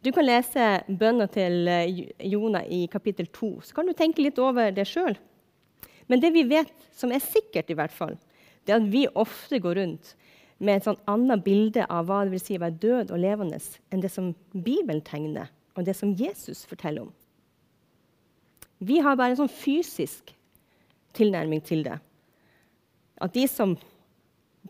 Du 0.00 0.12
kan 0.16 0.24
lese 0.24 0.66
bønna 0.88 1.26
til 1.28 1.68
eh, 1.68 2.06
Jonah 2.24 2.64
i 2.64 2.86
kapittel 2.88 3.26
2. 3.26 3.50
Så 3.68 3.76
kan 3.76 3.86
du 3.86 3.92
tenke 3.92 4.22
litt 4.24 4.38
over 4.40 4.72
det 4.72 4.86
sjøl. 4.88 5.18
Men 6.08 6.22
det 6.22 6.32
vi 6.32 6.46
vet, 6.48 6.72
som 6.96 7.12
er 7.12 7.20
sikkert, 7.20 7.68
i 7.70 7.76
hvert 7.76 7.92
fall, 7.92 8.16
det 8.64 8.72
er 8.72 8.80
at 8.80 8.88
vi 8.92 9.04
ofte 9.12 9.60
går 9.60 9.76
rundt 9.76 10.14
med 10.60 10.78
et 10.78 10.86
sånn 10.88 10.98
annet 11.08 11.44
bilde 11.44 11.84
av 11.92 12.08
hva 12.08 12.22
det 12.24 12.34
vil 12.34 12.42
si 12.42 12.56
å 12.56 12.62
være 12.64 12.80
død 12.80 13.12
og 13.12 13.20
levende, 13.20 13.60
enn 13.92 14.02
det 14.02 14.10
som 14.12 14.32
Bibelen 14.52 15.04
tegner, 15.04 15.52
og 15.76 15.86
det 15.86 15.94
som 15.96 16.16
Jesus 16.16 16.64
forteller 16.68 17.06
om. 17.06 17.12
Vi 18.80 18.98
har 19.04 19.18
bare 19.18 19.34
en 19.34 19.42
sånn 19.42 19.52
fysisk 19.52 20.32
tilnærming 21.16 21.62
til 21.64 21.84
det. 21.84 21.98
At 23.20 23.34
de 23.36 23.44
som 23.50 23.76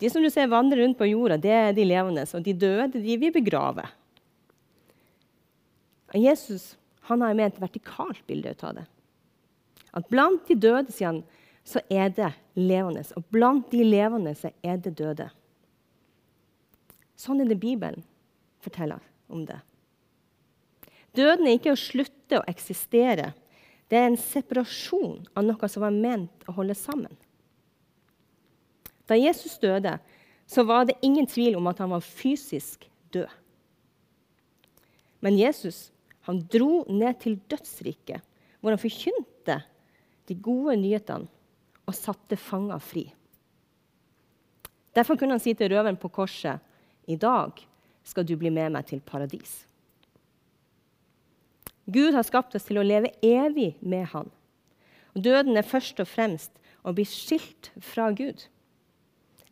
de 0.01 0.09
som 0.11 0.23
du 0.23 0.31
ser 0.31 0.51
vandre 0.51 0.79
rundt 0.81 0.99
på 0.99 1.09
jorda, 1.09 1.37
det 1.41 1.51
er 1.51 1.73
de 1.75 1.85
levende. 1.85 2.23
Og 2.35 2.45
de 2.47 2.55
døde 2.55 3.01
de 3.03 3.17
vi 3.19 3.31
begraver. 3.35 3.91
Jesus 6.15 6.75
han 7.11 7.23
har 7.23 7.35
med 7.35 7.51
et 7.51 7.61
vertikalt 7.63 8.23
bilde 8.27 8.53
ut 8.55 8.65
av 8.67 8.77
det. 8.79 8.87
At 9.99 10.07
blant 10.13 10.47
de 10.47 10.55
døde, 10.55 10.93
sier 10.95 11.11
han, 11.11 11.25
så 11.67 11.83
er 11.91 12.13
det 12.15 12.31
levende. 12.55 13.03
Og 13.19 13.27
blant 13.35 13.67
de 13.73 13.83
levende 13.83 14.35
så 14.39 14.53
er 14.63 14.79
det 14.79 14.95
døde. 14.99 15.27
Sånn 17.19 17.43
er 17.43 17.51
det 17.51 17.59
Bibelen 17.61 18.05
forteller 18.63 19.03
om 19.29 19.43
det. 19.49 19.59
Døden 21.19 21.49
er 21.49 21.59
ikke 21.59 21.75
å 21.75 21.81
slutte 21.81 22.39
å 22.39 22.47
eksistere. 22.51 23.33
Det 23.91 23.99
er 23.99 24.07
en 24.07 24.21
separasjon 24.21 25.25
av 25.35 25.45
noe 25.47 25.69
som 25.71 25.83
var 25.83 25.95
ment 25.95 26.47
å 26.47 26.55
holde 26.55 26.77
sammen. 26.79 27.13
Da 29.11 29.19
Jesus 29.19 29.59
døde, 29.59 29.97
så 30.47 30.63
var 30.67 30.87
det 30.87 30.99
ingen 31.03 31.27
tvil 31.27 31.57
om 31.59 31.67
at 31.71 31.83
han 31.83 31.91
var 31.91 32.05
fysisk 32.05 32.87
død. 33.11 33.31
Men 35.21 35.39
Jesus 35.39 35.89
han 36.29 36.43
dro 36.53 36.85
ned 36.87 37.19
til 37.23 37.39
dødsriket, 37.51 38.23
hvor 38.61 38.75
han 38.75 38.81
forkynte 38.81 39.57
de 40.29 40.37
gode 40.39 40.77
nyhetene 40.79 41.27
og 41.89 41.97
satte 41.97 42.39
fanger 42.39 42.83
fri. 42.83 43.09
Derfor 44.95 45.19
kunne 45.19 45.35
han 45.35 45.43
si 45.43 45.55
til 45.59 45.73
røveren 45.73 45.99
på 45.99 46.11
korset 46.13 46.63
i 47.11 47.17
dag 47.19 47.59
skal 48.07 48.27
du 48.27 48.37
bli 48.39 48.53
med 48.55 48.75
meg 48.75 48.87
til 48.87 49.03
paradis. 49.03 49.65
Gud 51.93 52.15
har 52.15 52.27
skapt 52.27 52.55
oss 52.57 52.67
til 52.69 52.81
å 52.81 52.87
leve 52.87 53.13
evig 53.25 53.75
med 53.81 54.07
Han. 54.15 54.31
Døden 55.15 55.59
er 55.59 55.67
først 55.67 56.01
og 56.03 56.09
fremst 56.09 56.53
å 56.87 56.95
bli 56.95 57.05
skilt 57.09 57.73
fra 57.83 58.11
Gud. 58.17 58.47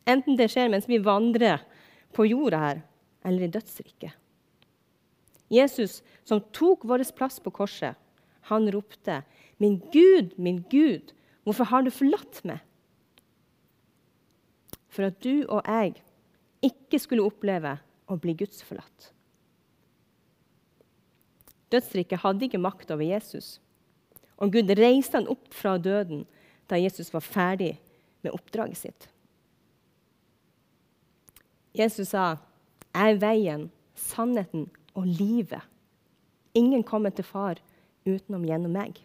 Enten 0.09 0.37
det 0.39 0.49
skjer 0.53 0.71
mens 0.71 0.87
vi 0.89 1.01
vandrer 1.03 1.61
på 2.15 2.25
jorda 2.29 2.61
her, 2.63 2.81
eller 3.27 3.45
i 3.45 3.51
dødsriket. 3.53 4.15
Jesus, 5.49 5.99
som 6.23 6.41
tok 6.53 6.85
vår 6.87 7.03
plass 7.17 7.39
på 7.41 7.51
korset, 7.51 7.97
han 8.49 8.69
ropte, 8.71 9.23
'Min 9.59 9.81
Gud, 9.91 10.37
min 10.37 10.63
Gud, 10.69 11.13
hvorfor 11.43 11.63
har 11.63 11.81
du 11.81 11.91
forlatt 11.91 12.41
meg?' 12.45 12.63
For 14.89 15.05
at 15.05 15.19
du 15.23 15.45
og 15.49 15.61
jeg 15.67 16.01
ikke 16.63 16.99
skulle 16.99 17.23
oppleve 17.23 17.77
å 18.07 18.17
bli 18.17 18.33
gudsforlatt. 18.33 19.11
Dødsriket 21.71 22.23
hadde 22.23 22.47
ikke 22.47 22.61
makt 22.61 22.91
over 22.91 23.05
Jesus, 23.05 23.59
og 24.37 24.53
Gud 24.53 24.71
reiste 24.77 25.19
han 25.19 25.29
opp 25.29 25.53
fra 25.53 25.77
døden 25.77 26.25
da 26.69 26.79
Jesus 26.79 27.13
var 27.13 27.25
ferdig 27.25 27.75
med 28.23 28.33
oppdraget 28.33 28.77
sitt. 28.77 29.09
Jesus 31.75 32.07
sa, 32.07 32.37
'Jeg 32.93 33.11
er 33.13 33.19
veien, 33.19 33.71
sannheten 33.95 34.69
og 34.95 35.05
livet.' 35.05 35.67
Ingen 36.55 36.83
kommer 36.83 37.09
til 37.09 37.23
far 37.23 37.55
utenom 38.05 38.43
gjennom 38.43 38.71
meg. 38.71 38.97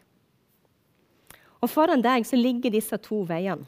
Og 1.61 1.71
Foran 1.71 2.03
deg 2.03 2.27
så 2.27 2.37
ligger 2.37 2.71
disse 2.71 2.97
to 2.97 3.23
veiene. 3.29 3.67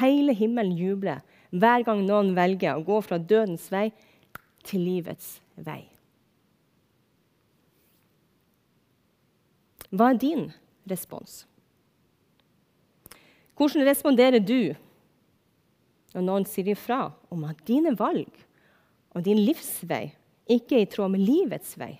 Hele 0.00 0.34
himmelen 0.34 0.74
jubler 0.76 1.22
hver 1.50 1.84
gang 1.86 2.02
noen 2.06 2.34
velger 2.34 2.74
å 2.74 2.84
gå 2.84 3.00
fra 3.00 3.18
dødens 3.18 3.70
vei 3.70 3.92
til 4.66 4.80
livets 4.80 5.40
vei. 5.54 5.93
Hva 9.94 10.10
er 10.10 10.18
din 10.18 10.48
respons? 10.90 11.44
Hvordan 13.54 13.86
responderer 13.86 14.42
du 14.42 14.74
når 16.14 16.26
noen 16.26 16.46
sier 16.48 16.72
ifra 16.72 17.08
om 17.34 17.44
at 17.46 17.62
dine 17.66 17.94
valg 17.98 18.30
og 19.14 19.22
din 19.26 19.40
livsvei 19.42 20.08
ikke 20.50 20.78
er 20.78 20.84
i 20.84 20.90
tråd 20.90 21.14
med 21.14 21.24
livets 21.24 21.76
vei. 21.80 21.94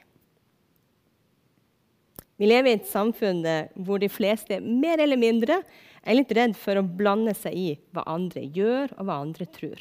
Vi 2.35 2.49
lever 2.51 2.73
i 2.73 2.77
et 2.81 2.91
samfunn 2.91 3.45
hvor 3.87 4.03
de 4.03 4.11
fleste 4.11 4.59
mer 4.61 5.01
eller 5.03 5.19
mindre 5.21 5.61
er 6.03 6.19
litt 6.19 6.33
redd 6.35 6.57
for 6.59 6.77
å 6.77 6.85
blande 6.85 7.33
seg 7.39 7.55
i 7.57 7.69
hva 7.95 8.03
andre 8.11 8.43
gjør, 8.43 8.91
og 8.99 9.07
hva 9.07 9.21
andre 9.23 9.47
tror. 9.49 9.79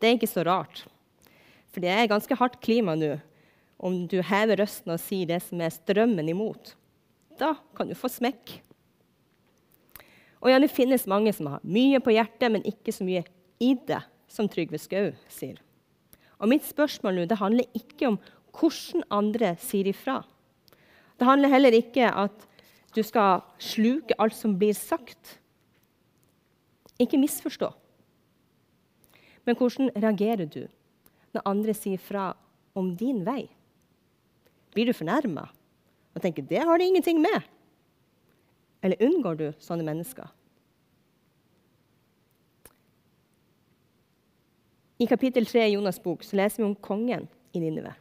Det 0.00 0.08
er 0.08 0.16
ikke 0.16 0.30
så 0.30 0.44
rart, 0.48 0.82
for 1.70 1.84
det 1.84 1.92
er 1.92 2.10
ganske 2.10 2.38
hardt 2.40 2.58
klima 2.64 2.96
nå 2.98 3.14
om 3.76 4.06
du 4.08 4.20
hever 4.24 4.62
røsten 4.62 4.94
og 4.94 5.02
sier 5.02 5.28
det 5.28 5.42
som 5.44 5.60
er 5.60 5.74
strømmen 5.74 6.28
imot. 6.32 6.74
Da 7.36 7.54
kan 7.76 7.90
du 7.90 7.96
få 7.98 8.08
smekk. 8.12 8.58
Og 10.40 10.52
ja, 10.52 10.60
det 10.62 10.72
finnes 10.72 11.08
mange 11.10 11.32
som 11.34 11.48
har 11.50 11.64
mye 11.64 12.00
på 12.00 12.14
hjertet, 12.14 12.48
men 12.52 12.64
ikke 12.68 12.94
så 12.94 13.04
mye 13.06 13.24
i 13.62 13.72
det, 13.88 14.00
som 14.30 14.48
Trygve 14.48 14.78
Skau 14.80 15.10
sier. 15.32 15.58
Og 16.36 16.50
mitt 16.52 16.66
spørsmål 16.68 17.16
nå 17.16 17.24
det 17.28 17.40
handler 17.40 17.78
ikke 17.78 18.12
om 18.12 18.18
hvordan 18.56 19.04
andre 19.12 19.54
sier 19.60 19.88
ifra. 19.90 20.20
Det 21.16 21.28
handler 21.28 21.52
heller 21.52 21.76
ikke 21.76 22.08
at 22.08 22.46
du 22.96 23.02
skal 23.04 23.42
sluke 23.60 24.16
alt 24.20 24.36
som 24.36 24.56
blir 24.60 24.76
sagt. 24.76 25.36
Ikke 27.00 27.20
misforstå. 27.20 27.68
Men 29.44 29.56
hvordan 29.56 29.92
reagerer 29.96 30.48
du 30.48 30.64
når 31.36 31.48
andre 31.48 31.74
sier 31.76 32.00
fra 32.00 32.30
om 32.76 32.94
din 32.96 33.22
vei? 33.26 33.44
Blir 34.76 34.90
du 34.90 34.92
fornærma 34.92 35.48
og 36.14 36.22
tenker 36.22 36.42
'det 36.42 36.64
har 36.64 36.78
det 36.78 36.86
ingenting 36.86 37.20
med'? 37.20 37.42
Eller 38.82 39.00
unngår 39.00 39.36
du 39.36 39.52
sånne 39.58 39.84
mennesker? 39.84 40.28
I 44.98 45.06
kapittel 45.06 45.46
3 45.46 45.66
i 45.66 45.76
Jonas' 45.76 46.02
bok 46.02 46.22
så 46.24 46.36
leser 46.36 46.62
vi 46.62 46.68
om 46.68 46.74
kongen 46.74 47.28
i 47.52 47.60
Ninive. 47.60 47.94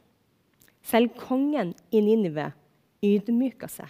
Selv 0.84 1.16
kongen 1.20 1.74
i 1.92 2.00
Ninive 2.00 2.52
ydmyka 3.04 3.68
seg. 3.68 3.90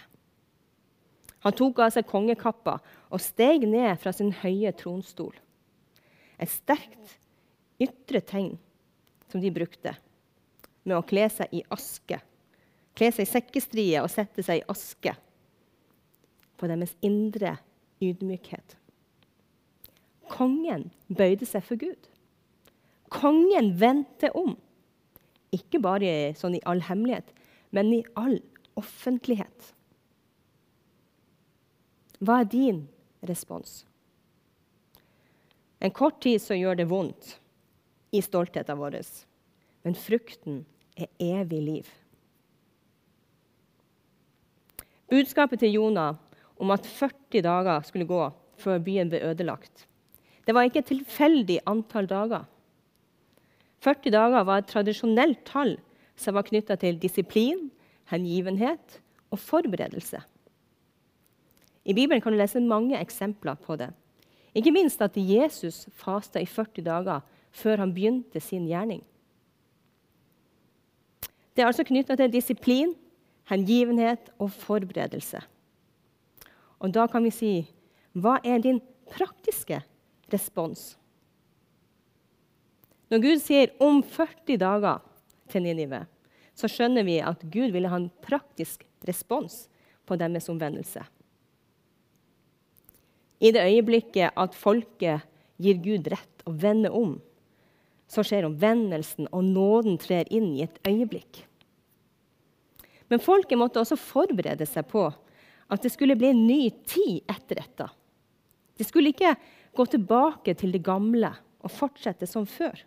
Han 1.44 1.52
tok 1.52 1.78
av 1.78 1.92
seg 1.94 2.06
kongekappa 2.06 2.78
og 3.10 3.20
steg 3.22 3.66
ned 3.68 3.98
fra 4.02 4.12
sin 4.12 4.32
høye 4.32 4.72
tronstol. 4.72 5.34
Et 6.38 6.50
sterkt 6.50 7.18
ytre 7.82 8.20
tegn 8.20 8.58
som 9.30 9.40
de 9.40 9.52
brukte 9.54 9.94
med 10.84 10.96
å 10.96 11.04
kle 11.06 11.28
seg 11.30 11.54
i 11.54 11.62
aske. 11.70 12.18
Kle 12.96 13.12
seg 13.12 13.26
i 13.26 13.30
sekkestrie 13.30 14.02
og 14.02 14.10
sette 14.12 14.44
seg 14.44 14.62
i 14.62 14.66
aske 14.72 15.12
på 16.56 16.68
deres 16.70 16.94
indre 17.04 17.58
ydmykhet. 18.00 18.76
Kongen 20.32 20.88
bøyde 21.12 21.46
seg 21.48 21.64
for 21.66 21.78
Gud. 21.80 22.08
Kongen 23.12 23.74
vendte 23.80 24.32
om. 24.34 24.56
Ikke 25.54 25.80
bare 25.82 26.32
sånn 26.36 26.56
i 26.58 26.64
all 26.66 26.82
hemmelighet, 26.88 27.28
men 27.70 27.92
i 27.94 28.02
all 28.18 28.40
offentlighet. 28.76 29.72
Hva 32.18 32.40
er 32.42 32.50
din 32.50 32.80
respons? 33.28 33.84
En 35.84 35.92
kort 35.92 36.22
tid 36.24 36.40
så 36.40 36.56
gjør 36.56 36.80
det 36.80 36.88
vondt 36.88 37.34
i 38.16 38.22
stoltheten 38.24 38.80
vår, 38.80 38.98
men 39.84 39.98
frukten 39.98 40.62
er 40.96 41.12
evig 41.20 41.60
liv. 41.62 41.90
Budskapet 45.10 45.60
til 45.62 45.76
Jonah 45.78 46.16
om 46.58 46.72
at 46.74 46.86
40 46.86 47.42
dager 47.44 47.84
skulle 47.86 48.08
gå 48.08 48.22
før 48.58 48.80
byen 48.82 49.10
ble 49.12 49.20
ødelagt, 49.22 49.86
det 50.46 50.54
var 50.54 50.66
ikke 50.66 50.78
et 50.84 50.90
tilfeldig 50.92 51.58
antall 51.66 52.06
dager. 52.06 52.44
40 53.82 54.12
dager 54.14 54.46
var 54.46 54.62
et 54.62 54.70
tradisjonelt 54.70 55.42
tall 55.46 55.74
som 56.16 56.36
var 56.38 56.46
knytta 56.46 56.78
til 56.80 57.00
disiplin, 57.02 57.68
hengivenhet 58.10 59.00
og 59.34 59.38
forberedelse. 59.42 60.22
I 61.86 61.94
Bibelen 61.94 62.22
kan 62.22 62.32
du 62.32 62.38
lese 62.38 62.60
mange 62.62 62.98
eksempler 62.98 63.54
på 63.54 63.76
det. 63.76 63.90
Ikke 64.54 64.72
minst 64.72 65.02
at 65.02 65.16
Jesus 65.16 65.86
fasta 65.94 66.40
i 66.40 66.46
40 66.46 66.82
dager 66.86 67.20
før 67.50 67.82
han 67.82 67.92
begynte 67.94 68.40
sin 68.40 68.66
gjerning. 68.66 69.02
Det 71.56 71.62
er 71.62 71.70
altså 71.70 71.84
knytta 71.84 72.16
til 72.16 72.32
disiplin, 72.32 72.94
hengivenhet 73.50 74.30
og 74.42 74.50
forberedelse. 74.54 75.40
Og 76.82 76.92
da 76.94 77.06
kan 77.10 77.24
vi 77.24 77.32
si 77.34 77.52
hva 78.16 78.38
er 78.44 78.62
din 78.64 78.80
praktiske 79.12 79.80
respons? 80.32 80.96
Når 83.10 83.22
Gud 83.22 83.38
sier 83.38 83.70
'om 83.80 84.02
40 84.02 84.58
dager' 84.58 85.00
til 85.48 85.62
Ninive, 85.62 86.06
så 86.54 86.68
skjønner 86.68 87.04
vi 87.04 87.18
at 87.18 87.44
Gud 87.52 87.70
ville 87.70 87.88
ha 87.88 87.96
en 87.96 88.10
praktisk 88.22 88.84
respons 89.06 89.68
på 90.06 90.16
deres 90.16 90.48
omvendelse. 90.48 91.04
I 93.40 93.52
det 93.52 93.62
øyeblikket 93.62 94.30
at 94.36 94.54
folket 94.54 95.20
gir 95.58 95.74
Gud 95.74 96.08
rett 96.08 96.42
og 96.46 96.62
vender 96.62 96.90
om, 96.90 97.20
så 98.08 98.22
skjer 98.22 98.46
omvendelsen, 98.46 99.28
og 99.32 99.44
nåden 99.44 99.98
trer 99.98 100.24
inn 100.30 100.54
i 100.54 100.62
et 100.62 100.78
øyeblikk. 100.86 101.45
Men 103.08 103.22
folket 103.22 103.58
måtte 103.58 103.80
også 103.82 103.98
forberede 104.00 104.66
seg 104.66 104.88
på 104.90 105.04
at 105.06 105.82
det 105.82 105.92
skulle 105.92 106.16
bli 106.18 106.30
en 106.32 106.44
ny 106.46 106.62
tid 106.86 107.22
etter 107.30 107.60
dette. 107.62 107.88
De 108.76 108.84
skulle 108.86 109.12
ikke 109.14 109.34
gå 109.76 109.86
tilbake 109.90 110.54
til 110.58 110.74
det 110.74 110.84
gamle 110.86 111.30
og 111.62 111.72
fortsette 111.72 112.28
som 112.30 112.46
før 112.48 112.82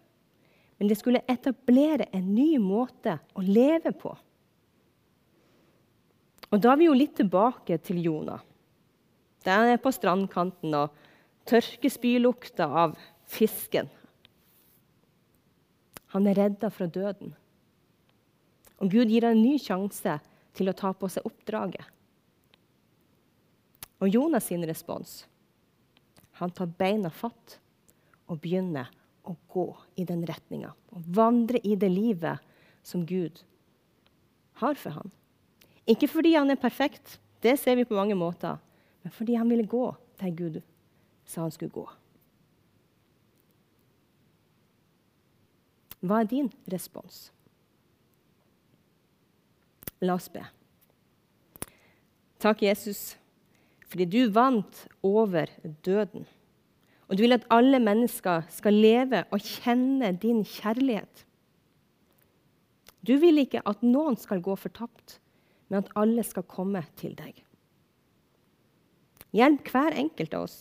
men 0.80 0.88
det 0.88 0.96
skulle 0.96 1.26
etablere 1.28 2.08
en 2.16 2.32
ny 2.34 2.54
måte 2.64 3.18
å 3.36 3.44
leve 3.44 3.92
på. 3.92 4.14
Og 6.50 6.62
Da 6.64 6.72
er 6.72 6.80
vi 6.80 6.88
jo 6.88 6.96
litt 6.96 7.18
tilbake 7.20 7.78
til 7.84 8.00
Jonah. 8.02 8.40
Han 9.46 9.74
er 9.74 9.82
på 9.84 9.92
strandkanten 9.92 10.74
og 10.74 10.96
tørker 11.48 11.92
spylukta 11.92 12.70
av 12.86 12.96
fisken. 13.28 13.92
Han 16.16 16.28
er 16.28 16.40
redda 16.40 16.72
fra 16.72 16.88
døden. 16.88 17.36
Og 18.80 18.92
Gud 18.92 19.12
gir 19.12 19.28
en 19.28 19.42
ny 19.42 19.58
sjanse 19.62 20.18
til 20.56 20.72
å 20.72 20.76
ta 20.76 20.92
på 20.96 21.10
seg 21.12 21.26
oppdraget. 21.28 21.84
Og 24.00 24.08
Jonas 24.08 24.48
sin 24.48 24.64
respons 24.64 25.26
Han 26.40 26.54
tar 26.56 26.70
beina 26.80 27.10
fatt 27.12 27.58
og 28.32 28.40
begynner 28.40 28.88
å 29.28 29.34
gå 29.52 29.66
i 30.00 30.06
den 30.08 30.22
retninga. 30.24 30.72
Å 30.72 31.02
vandre 31.12 31.60
i 31.68 31.76
det 31.76 31.90
livet 31.92 32.40
som 32.86 33.04
Gud 33.06 33.42
har 34.62 34.78
for 34.80 34.96
ham. 34.96 35.12
Ikke 35.90 36.08
fordi 36.08 36.36
han 36.38 36.52
er 36.54 36.62
perfekt, 36.62 37.18
det 37.44 37.58
ser 37.60 37.76
vi 37.76 37.88
på 37.88 37.98
mange 37.98 38.16
måter, 38.16 38.56
men 39.04 39.12
fordi 39.16 39.36
han 39.36 39.50
ville 39.52 39.68
gå 39.68 39.90
der 40.22 40.32
Gud 40.36 40.62
sa 41.28 41.44
han 41.44 41.52
skulle 41.54 41.74
gå. 41.74 41.86
Hva 46.00 46.22
er 46.24 46.32
din 46.32 46.48
respons? 46.72 47.30
La 50.06 50.16
oss 50.16 50.30
be. 50.32 50.44
Takk, 52.40 52.62
Jesus, 52.64 53.18
fordi 53.90 54.06
du 54.08 54.22
vant 54.32 54.86
over 55.04 55.52
døden. 55.84 56.28
Og 57.10 57.18
du 57.18 57.26
vil 57.26 57.36
at 57.36 57.48
alle 57.52 57.82
mennesker 57.82 58.46
skal 58.54 58.78
leve 58.78 59.26
og 59.34 59.42
kjenne 59.44 60.14
din 60.22 60.44
kjærlighet. 60.46 61.26
Du 63.04 63.16
vil 63.20 63.42
ikke 63.42 63.64
at 63.68 63.84
noen 63.84 64.16
skal 64.20 64.44
gå 64.46 64.56
fortapt, 64.60 65.18
men 65.68 65.82
at 65.82 65.92
alle 66.00 66.24
skal 66.24 66.48
komme 66.48 66.84
til 67.00 67.16
deg. 67.18 67.42
Hjelp 69.36 69.68
hver 69.74 69.98
enkelt 70.00 70.34
av 70.34 70.48
oss 70.48 70.60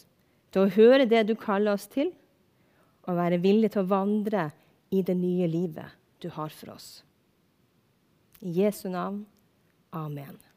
til 0.52 0.64
å 0.64 0.72
høre 0.72 1.08
det 1.08 1.26
du 1.28 1.34
kaller 1.38 1.76
oss 1.76 1.86
til, 1.92 2.10
og 3.08 3.16
være 3.16 3.40
villig 3.40 3.72
til 3.72 3.84
å 3.84 3.90
vandre 3.90 4.50
i 4.92 5.02
det 5.04 5.16
nye 5.16 5.48
livet 5.48 5.96
du 6.20 6.28
har 6.34 6.52
for 6.52 6.74
oss. 6.74 6.88
I 8.42 8.52
Jesu 8.52 8.88
navn. 8.88 9.26
Amen. 9.92 10.47